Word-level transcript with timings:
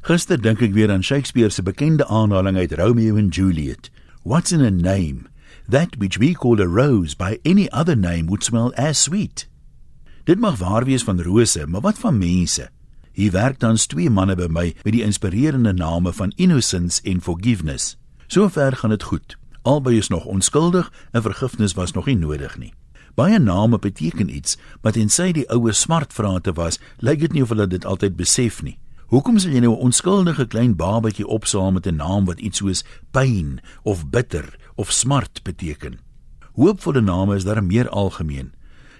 Gister 0.00 0.38
dink 0.40 0.62
ek 0.64 0.72
weer 0.72 0.88
aan 0.88 1.02
Shakespeare 1.04 1.52
se 1.52 1.60
bekende 1.60 2.06
aanhaling 2.08 2.56
uit 2.56 2.72
Romeo 2.72 3.18
and 3.20 3.34
Juliet. 3.36 3.90
What's 4.24 4.50
in 4.50 4.64
a 4.64 4.70
name? 4.70 5.28
That 5.68 5.98
which 5.98 6.16
we 6.16 6.32
call 6.32 6.58
a 6.60 6.66
rose 6.66 7.14
by 7.14 7.38
any 7.44 7.68
other 7.70 7.94
name 7.94 8.26
would 8.26 8.42
smell 8.42 8.72
as 8.80 8.96
sweet. 8.96 9.46
Dit 10.24 10.40
mag 10.40 10.56
waar 10.56 10.88
wees 10.88 11.04
van 11.04 11.20
rose, 11.20 11.66
maar 11.66 11.84
wat 11.84 11.98
van 11.98 12.18
mense? 12.18 12.70
Hier 13.12 13.30
werk 13.36 13.60
tans 13.60 13.86
twee 13.86 14.08
manne 14.08 14.38
by 14.40 14.48
my 14.48 14.66
met 14.80 14.96
die 14.96 15.04
inspirerende 15.04 15.76
name 15.76 16.12
van 16.16 16.32
Innocence 16.36 17.02
en 17.04 17.20
Forgiveness. 17.20 17.98
Sover 18.26 18.76
gaan 18.80 18.96
dit 18.96 19.02
goed. 19.02 19.36
Albei 19.62 19.98
is 20.00 20.08
nog 20.08 20.24
onskuldig 20.24 20.92
en 21.12 21.22
vergifnis 21.22 21.76
was 21.76 21.92
nog 21.92 22.08
nie 22.08 22.16
nodig 22.16 22.56
nie. 22.58 22.72
Baie 23.20 23.38
name 23.38 23.78
beteken 23.78 24.32
iets, 24.32 24.56
maar 24.80 24.96
tensy 24.96 25.32
die 25.36 25.48
oue 25.52 25.72
smartvrae 25.76 26.54
was, 26.56 26.80
lyk 27.04 27.20
dit 27.20 27.32
nie 27.36 27.42
of 27.44 27.52
hulle 27.52 27.68
dit 27.68 27.84
altyd 27.84 28.16
besef 28.16 28.62
nie. 28.64 28.78
Hoekom 29.10 29.40
sal 29.42 29.50
jy 29.50 29.60
nou 29.64 29.72
'n 29.74 29.90
onskuldige 29.90 30.46
klein 30.46 30.76
babatjie 30.78 31.26
opsaam 31.26 31.74
met 31.74 31.86
'n 31.86 31.96
naam 31.96 32.24
wat 32.26 32.38
iets 32.38 32.58
soos 32.58 32.84
pyn 33.10 33.60
of 33.82 34.06
bitter 34.08 34.56
of 34.76 34.92
smart 34.92 35.42
beteken? 35.42 35.98
Hoopvolle 36.54 37.00
name 37.00 37.34
is 37.34 37.44
daar 37.44 37.64
meer 37.64 37.88
algemeen. 37.88 38.52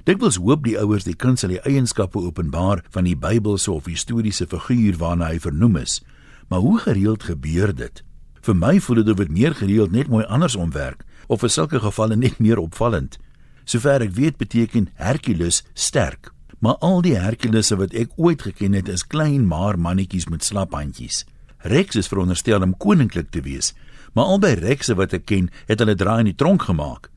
Dikwels 0.04 0.36
hoop 0.36 0.64
die 0.64 0.78
ouers 0.78 1.04
die 1.04 1.14
kind 1.14 1.38
sal 1.38 1.48
die 1.48 1.60
eienskappe 1.60 2.18
openbaar 2.18 2.84
van 2.90 3.04
die 3.04 3.16
Bybelse 3.16 3.70
of 3.70 3.84
historiese 3.84 4.46
figuur 4.46 4.96
waarna 4.96 5.26
hy 5.26 5.38
vernoem 5.38 5.76
is. 5.76 6.02
Maar 6.48 6.60
hoe 6.60 6.78
gereeld 6.78 7.22
gebeur 7.22 7.74
dit? 7.74 8.02
Vir 8.40 8.56
my 8.56 8.80
voel 8.80 8.96
dit 8.96 9.08
of 9.08 9.16
dit 9.16 9.30
meer 9.30 9.54
gereeld 9.54 9.92
net 9.92 10.08
mooi 10.08 10.24
andersom 10.24 10.72
werk 10.72 11.04
of 11.26 11.40
vir 11.40 11.50
sulke 11.50 11.80
gevalle 11.80 12.16
net 12.16 12.38
meer 12.38 12.58
opvallend. 12.58 13.18
Sover 13.64 14.00
ek 14.02 14.12
weet 14.12 14.36
beteken 14.36 14.88
Hercules 14.94 15.62
sterk, 15.74 16.32
maar 16.60 16.76
al 16.84 17.00
die 17.02 17.16
Herkulesse 17.16 17.76
wat 17.80 17.94
ek 17.96 18.12
ooit 18.16 18.42
geken 18.42 18.76
het 18.76 18.88
is 18.88 19.06
klein 19.06 19.46
maar 19.48 19.78
mannetjies 19.78 20.28
met 20.28 20.44
slap 20.44 20.72
handjies. 20.76 21.24
Rex 21.64 21.96
is 21.96 22.08
veronderstel 22.08 22.62
om 22.62 22.76
koninklik 22.76 23.30
te 23.30 23.40
wees, 23.44 23.74
maar 24.12 24.32
albei 24.32 24.54
Rexe 24.60 24.94
wat 24.96 25.12
ek 25.16 25.26
ken, 25.28 25.50
het 25.68 25.80
hulle 25.80 25.96
draai 25.96 26.20
in 26.24 26.30
die 26.32 26.36
tronk 26.36 26.68
gemaak. 26.68 27.10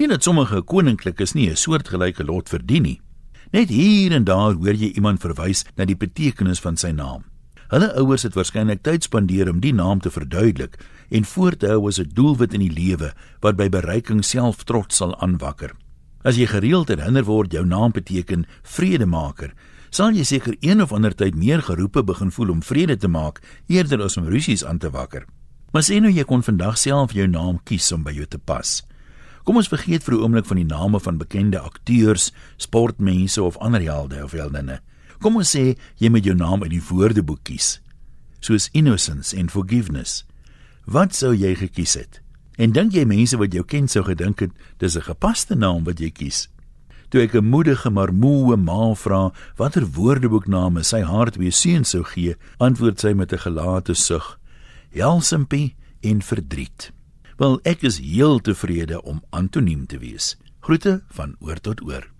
Nie 0.00 0.08
dat 0.08 0.24
sommige 0.24 0.62
koninklikes 0.62 1.34
nie 1.34 1.50
'n 1.50 1.56
soortgelyke 1.56 2.24
lot 2.24 2.48
verdien 2.48 2.82
nie. 2.82 3.00
Net 3.52 3.68
hier 3.68 4.12
en 4.12 4.24
daar 4.24 4.54
hoor 4.54 4.74
jy 4.74 4.92
iemand 4.94 5.20
verwys 5.20 5.64
na 5.76 5.84
die 5.84 5.96
betekenis 5.96 6.60
van 6.60 6.76
sy 6.76 6.90
naam. 6.90 7.24
Hulle 7.68 7.94
ouers 7.94 8.22
het 8.22 8.34
waarskynlik 8.34 8.82
tyd 8.82 9.02
spandeer 9.02 9.50
om 9.50 9.60
die 9.60 9.74
naam 9.74 10.00
te 10.00 10.10
verduidelik 10.10 10.78
en 11.10 11.24
voor 11.24 11.56
te 11.56 11.66
hou 11.66 11.86
as 11.88 11.98
'n 11.98 12.10
doelwit 12.14 12.54
in 12.54 12.60
die 12.60 12.72
lewe 12.72 13.12
wat 13.40 13.56
by 13.56 13.68
bereiking 13.68 14.24
self 14.24 14.64
trots 14.64 14.96
sal 14.96 15.14
aanwakker. 15.20 15.70
As 16.20 16.36
jy 16.36 16.44
gereeld 16.50 16.90
herinner 16.92 17.24
word 17.24 17.52
jou 17.52 17.62
naam 17.64 17.94
beteken 17.96 18.44
vredemaker, 18.62 19.54
sal 19.90 20.12
jy 20.12 20.24
seker 20.28 20.56
een 20.60 20.82
of 20.84 20.92
ander 20.92 21.14
tyd 21.16 21.34
meer 21.34 21.62
geroepe 21.64 22.02
begin 22.04 22.30
voel 22.30 22.52
om 22.52 22.62
vrede 22.62 22.96
te 23.00 23.08
maak 23.08 23.40
eerder 23.72 24.04
as 24.04 24.18
om 24.20 24.28
rusies 24.28 24.64
aan 24.64 24.78
te 24.78 24.90
wakker. 24.92 25.24
Maar 25.72 25.86
sê 25.86 25.96
nou 26.02 26.12
jy 26.12 26.26
kon 26.28 26.44
vandag 26.44 26.76
self 26.78 27.14
jou 27.16 27.26
naam 27.26 27.58
kies 27.64 27.88
om 27.96 28.04
by 28.04 28.12
jou 28.12 28.26
te 28.28 28.38
pas. 28.38 28.82
Kom 29.48 29.56
ons 29.56 29.70
vergeet 29.72 30.04
vir 30.04 30.14
'n 30.14 30.22
oomblik 30.22 30.46
van 30.46 30.56
die 30.56 30.68
name 30.68 31.00
van 31.00 31.18
bekende 31.18 31.58
akteurs, 31.58 32.32
sportmense 32.56 33.42
of 33.42 33.56
ander 33.56 33.80
helde 33.80 34.22
of 34.24 34.32
heldinne. 34.32 34.80
Kom 35.20 35.36
ons 35.36 35.56
sê 35.56 35.76
jy 35.96 36.08
moet 36.10 36.24
jou 36.24 36.34
naam 36.34 36.62
uit 36.62 36.70
die 36.70 36.82
woordeboek 36.82 37.44
kies, 37.44 37.80
soos 38.40 38.68
innocence 38.72 39.36
en 39.36 39.48
forgiveness. 39.48 40.24
Wat 40.84 41.14
sou 41.14 41.34
jy 41.34 41.54
gekies 41.54 41.94
het? 41.94 42.20
En 42.60 42.74
dink 42.76 42.92
jy 42.92 43.06
mense 43.08 43.38
wat 43.40 43.54
jou 43.56 43.62
ken 43.64 43.86
sou 43.88 44.02
gedink 44.04 44.42
het 44.44 44.50
dis 44.82 44.96
'n 44.96 45.08
gepaste 45.08 45.54
naam 45.56 45.84
wat 45.84 45.98
jy 45.98 46.10
kies? 46.10 46.48
Toe 47.08 47.22
ek 47.22 47.34
'n 47.34 47.44
moedige 47.44 47.90
maar 47.90 48.12
moe 48.12 48.56
ma 48.56 48.94
vra 48.94 49.32
watter 49.56 49.86
woordeboekname 49.86 50.82
sy 50.84 51.00
haar 51.00 51.30
twee 51.30 51.50
seuns 51.50 51.88
sou 51.90 52.04
gee, 52.04 52.36
antwoord 52.58 53.00
sy 53.00 53.12
met 53.14 53.32
'n 53.32 53.38
gelate 53.38 53.94
sug: 53.94 54.38
Helsimpie 54.92 55.74
en 56.02 56.22
verdriet. 56.22 56.92
Wel, 57.38 57.60
ek 57.64 57.82
is 57.82 57.98
heel 57.98 58.38
tevrede 58.40 59.02
om 59.02 59.22
anoniem 59.30 59.86
te 59.86 59.98
wees. 59.98 60.36
Groete 60.60 61.02
van 61.08 61.36
oor 61.40 61.60
tot 61.60 61.80
oor. 61.82 62.10